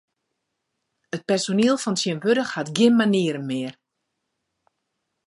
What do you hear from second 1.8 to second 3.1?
fan tsjintwurdich hat gjin